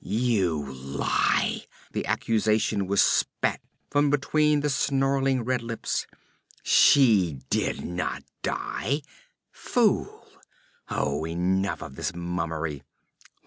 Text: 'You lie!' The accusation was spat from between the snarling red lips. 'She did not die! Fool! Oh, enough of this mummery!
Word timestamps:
'You 0.03 0.65
lie!' 0.65 1.67
The 1.91 2.07
accusation 2.07 2.87
was 2.87 3.03
spat 3.03 3.61
from 3.91 4.09
between 4.09 4.61
the 4.61 4.69
snarling 4.71 5.43
red 5.43 5.61
lips. 5.61 6.07
'She 6.63 7.37
did 7.51 7.85
not 7.85 8.23
die! 8.41 9.03
Fool! 9.51 10.27
Oh, 10.89 11.23
enough 11.27 11.83
of 11.83 11.97
this 11.97 12.15
mummery! 12.15 12.81